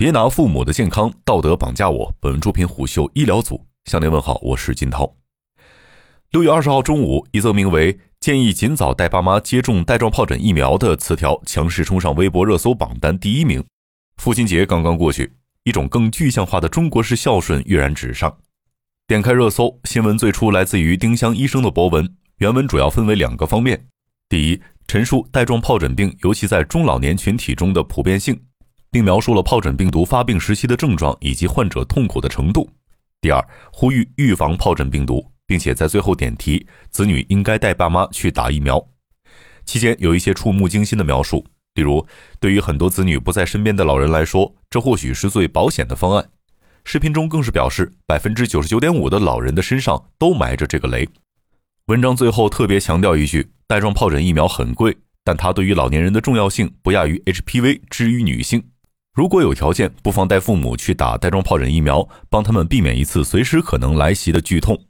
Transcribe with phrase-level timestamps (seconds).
[0.00, 2.14] 别拿父母的健康道德绑架我。
[2.20, 5.14] 本文出品虎嗅医疗组向您问好，我是金涛。
[6.30, 13.62] 六月二十号中午，一则名为“建议尽早带爸妈接种带状疱疹疫苗”的词条强势冲上微博热搜榜单第一名。
[14.16, 15.34] 父亲节刚刚过去，
[15.64, 18.34] 一种更具象化的中国式孝顺跃然纸上。
[19.06, 23.86] 点开热搜，新闻最初来自于丁香医生的博文，原文主要分为两个方面：
[24.30, 28.40] 第一，陈述带状疱疹病尤其在中老年群体中的普遍性。
[28.90, 32.68] 并描述了疱疹病毒发病时期的症状以及患者痛苦的程度。
[33.20, 38.84] 第二，呼吁预防疱疹病毒，并且在最后点题，子女应该带爸妈去打疫苗。
[39.64, 41.44] 期间有一些触目惊心的描述，
[41.74, 42.04] 例如，
[42.40, 46.30] 对于很多子女不在身边的老人来说，这或许是最保险的方案。
[46.84, 51.06] 视频中更是表示，百分之九十九点五的老人的身上都埋着这个雷。
[51.86, 58.64] 文章最后特别强调一句：带状疱疹疫苗很贵，但它对于老年人的重要性不亚于 HPV 之于女性。
[59.12, 64.86] 如果有条件，不妨带父母去打带状疱疹疫苗，帮他们避免一次随时可能来袭的剧痛。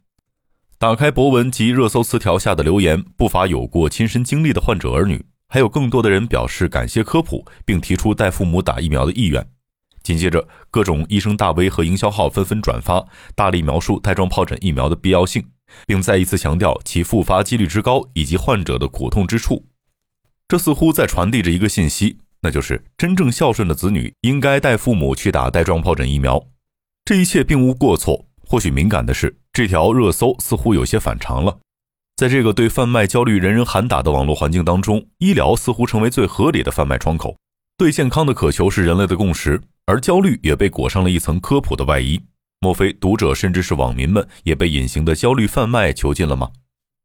[0.77, 9.47] 打开博文及热搜词条下的留言，不乏有过亲身经历的患者儿女，还有更多的人表示感谢科普，并提出带父母打疫苗的意愿。
[10.03, 13.03] 紧接着，各种医生大 V 和营销号纷纷转发，
[13.35, 15.43] 大力描述带状疱疹疫苗的必要性，
[15.87, 19.65] 并再一次强调其复发几率之高以及患者的苦痛之处。
[20.47, 22.17] 这似乎在传递着一个信息。
[22.41, 26.43] 那就是真正孝顺的子女应该带父母去打带状疱疹疫苗，
[27.05, 28.25] 这一切并无过错。
[28.39, 31.59] 或许敏感的是，这条热搜似乎有些反常了。
[32.17, 37.37] 在这个对贩卖焦虑人人喊打的网络环境当中，医疗似乎成为最合理的贩卖窗口。
[37.77, 42.21] 对健康的渴求是人类的共识，而焦虑也被裹上了一层科普的外衣。
[42.59, 46.51] 莫非读者甚至是网民们也被隐形的焦虑贩卖囚禁了吗？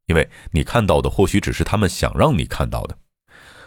[0.06, 2.98] 因为你看到的或许只是他们想让你看到的。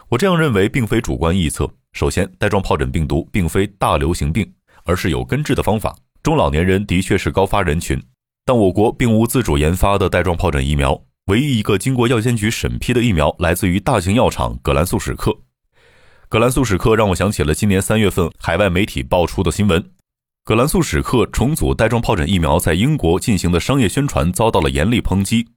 [0.10, 1.70] 我这样认为，并非主观臆测。
[1.94, 4.52] 首先，带状疱疹病毒并非大流行病，
[4.84, 5.96] 而是有根治的方法。
[6.24, 8.02] 中老年人的确是高发人群，
[8.44, 11.00] 但我国并无自主研发的带状疱疹疫苗。
[11.28, 15.32] 唯一一个经过药监局审批的疫苗，来自于大型药厂葛兰素史克。
[16.28, 19.92] 葛兰素史克让我想起了今年三月份海外媒体爆出的新闻：
[20.44, 25.50] 葛兰素史克重组带状疱疹疫苗在英国进行的商业宣传遭到了严厉抨击。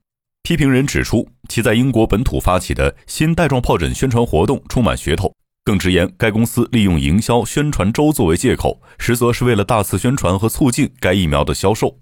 [0.45, 5.33] 批评人指出，其在英国本土发起的新带状疱疹宣传活动充满噱头，
[5.63, 11.97] 更直言该公司利用营销宣传周作为借口，实则是为了大肆宣传和促进该疫苗的销售。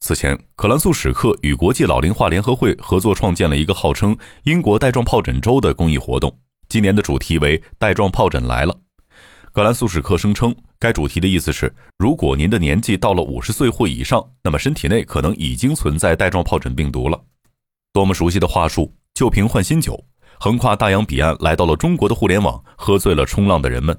[0.00, 6.36] 此前，可兰素史克与国际老龄化联合会合作创建了一个号称“英国带状疱疹周”的公益活动，
[6.68, 8.76] 今年的主题为“带状疱疹来了”。
[9.54, 17.22] 葛兰素史克声称，该主题的意思是，如果您的年纪到了五十岁或以上，那么身体内可能已经存在带状疱疹病毒了。
[17.96, 18.94] 多么熟悉的话术！
[19.14, 20.04] 旧瓶换新酒，
[20.38, 23.98] 横跨大洋彼岸来到了中国的互联网，喝醉了冲浪的人们。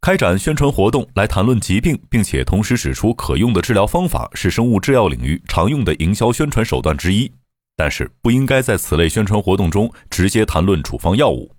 [0.00, 7.30] 开展宣传活动来谈论疾病，并且同时指出可用的治疗方法，是生物制药领域常用的营销宣传手段之一。
[7.76, 11.54] 但是不应该在此类宣传活动中直接谈论处方药物。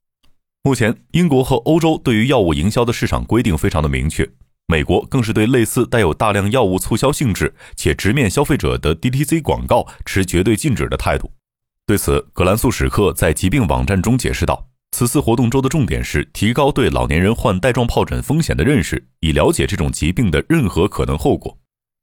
[0.63, 4.30] 目前，英国和欧洲对于药物营销的市场规定非常的明确，
[4.68, 11.31] 美国更是对类似带有大量药物促销性质且直面消费者的 DTC 广告持绝对禁止的态度。
[11.93, 14.67] 对此，葛兰素史克在疾病网站中解释道
[14.97, 21.55] ：“此次活动周的重点是提高对老年人患带状疱疹风险的认识，以了解这种疾病的任何可能后果。”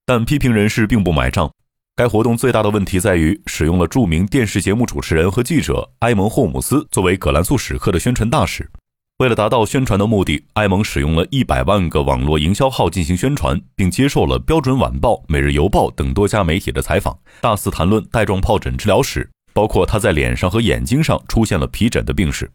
[0.06, 1.50] 但批评人士并不买账。
[1.96, 8.70] 该活动最大的问题在于使用了著名电视节目主持人和记者埃蒙·霍姆斯作为葛兰素史克的宣传大使。
[9.18, 19.28] 为了达到宣传的目的，埃蒙使用了一百万个网络营销号进行宣传，并接受了《标准晚报》《每日邮报》等多家媒体的采访，大肆谈论带状疱疹治疗史。
[19.52, 22.50] 包括他在脸上和眼睛上出现了皮疹的病史，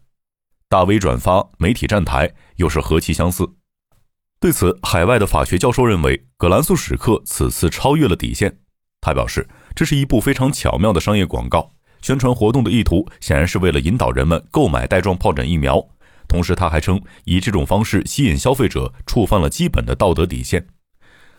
[0.68, 3.48] 大 V 转发，媒体站台，又是何其相似。
[4.38, 8.58] 对此，海外的法学教授认为，葛兰素史克此次超越了底线。
[9.00, 11.70] 他表示，这是一部非常巧妙的商业广告，
[12.02, 15.82] 宣传活动的意图显然是为了引导人们购买带状疱疹疫苗。
[16.28, 20.66] 同时，他还称，以这种方式吸引消费者，触犯了基本的道德底线。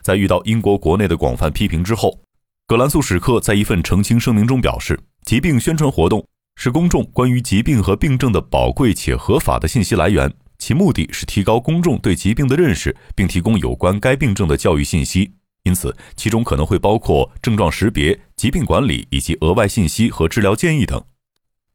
[0.02, 2.20] 在遇到英国国内的广泛批评之后，
[2.66, 4.98] 葛兰素史克在一份澄清声明中表示。
[5.24, 6.26] 疾病宣传活动
[6.56, 15.32] 是公众关于疾病和病症的宝贵且合法的信息来源，其目的是提高公众对疾病的认识，并提供有关该病症的教育信息。
[15.64, 21.02] 因此，其中可能会包括症状识别、疾病管理以及额外信息和治疗建议等。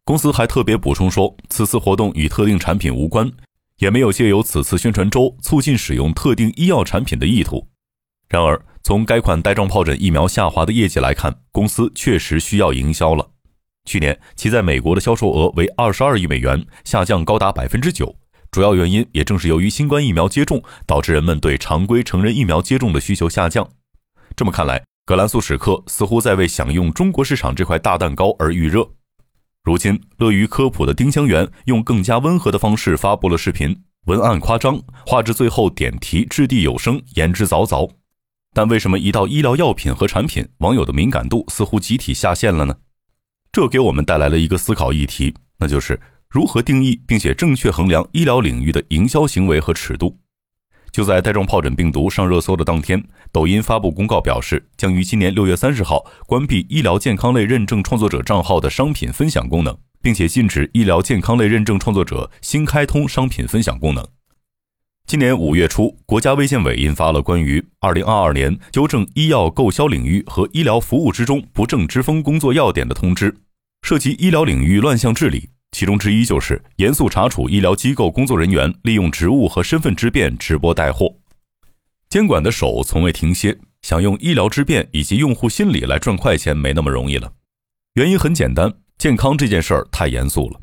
[0.03, 3.31] 公司还特别补充说，此次活动与特定产品无关，
[3.77, 7.67] 也没有借由此次宣传周促进使用特定医药产品的意图。
[8.27, 13.29] 然而，从该款带状疱疹疫苗下滑的业绩来看，公司确实需要营销了。
[13.85, 18.15] 去年，其在美国的销售额为二十二亿美元，下降高达百分之九，
[18.49, 23.69] 主要原因也正是由于新冠疫苗接种导致人们对常规成人疫苗接种的需求下降。
[24.35, 28.89] 这么看来，葛兰素史克似乎在为享用中国市场这块大蛋糕而预热。
[29.63, 37.89] 如今，乐于科普的丁香园用更加温和的方式发布了视频，文案夸张，画质最后点题掷地有声，言之凿凿。
[38.53, 42.75] 但为什么一到医疗药品和产品，网友的敏感度似乎集体下线了呢？
[43.53, 50.17] 这给我们带来了一个思考议题，那就是如何定义并且正确衡量医疗领域的营销行为和尺度。
[50.91, 64.03] 就在带状疱疹病毒上热搜的当天，抖音发布公告表示，将于今年六月三十号关闭医疗健康类认证创作者账号的商品分享功能，并且禁止医疗健康类认证创作者新开通商品分享功能。
[65.05, 73.35] 今年五月初，国家卫健委印发了关于二零二二年纠正医药购销领域和医疗服务之中不正之风工作要点的通知，
[73.83, 81.13] 涉及医疗领域乱象治理，其中之一就是严肃查处医疗机构工作人员利用职务和身份之便直播带货。
[82.09, 87.33] 监管的手从未停歇，想用医疗之便以及用户心理来赚快钱没那么容易了。
[87.95, 90.59] 原因很简单，健康这件事儿太严肃了，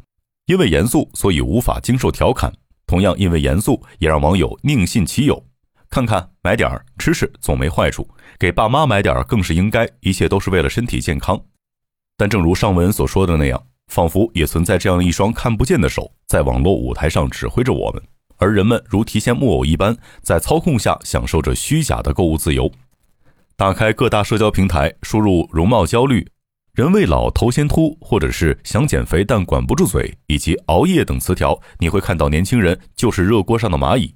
[0.46, 2.52] 因为严肃，所以无法经受调侃。
[2.90, 5.46] 同样，因为严肃，也让网友宁信其有。
[5.88, 11.40] 看看买点儿吃吃总没坏处，给爸妈买点儿更是应该，一切都是为了身体健康。
[12.16, 18.02] 但正如上文所说的那样，仿佛也存在这样一双看不见的手，在网络舞台上指挥着我们，
[18.38, 22.70] 而人们如提线木偶一般，在操控下享受着虚假的购物自由。
[23.56, 26.26] 打开各大社交平台，输入“容貌焦虑”。
[26.72, 34.14] 人未老头先秃，或者是想减肥但管不住嘴，以及熬夜等词条，你会看到年轻人就是热锅上的蚂蚁。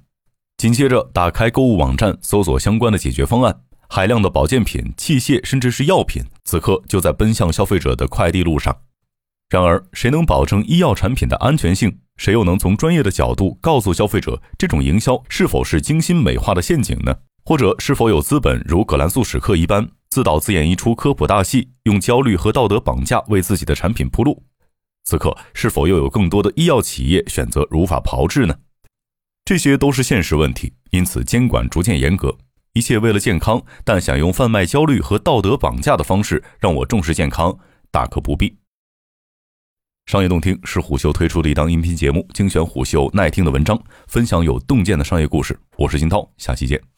[0.57, 3.53] 紧接着，打开购物网站，搜索相关的解决方案，
[3.89, 8.73] 海量的保健品、器械，甚至是药品，此刻就在奔向消费者的快递路上。
[9.49, 11.99] 然而，谁能保证医药产品的安全性？
[12.15, 17.13] 谁又能从专业的角度告诉消费者，这种营销是否是精心美化的陷阱呢？
[17.43, 19.87] 或者是否有资本如葛兰素史克一般？
[20.15, 24.45] 自导自演一出科普大戏，用焦虑和道德绑架为自己的产品铺路。
[25.03, 28.55] 此刻，是否又有更多的医药企业选择如法炮制呢？
[29.43, 32.33] 这些都是现实问题，因此监管逐渐严格。
[32.71, 37.59] 一切为了健康，但想用贩卖焦虑和道德绑架的方式让我重视健康，
[37.91, 38.55] 大可不必。
[40.05, 43.77] 商业洞听是虎嗅推出的一档音频节目，精选虎嗅耐听的文章，
[44.07, 45.59] 分享有洞见的商业故事。
[45.75, 46.94] 我是金涛，下期见。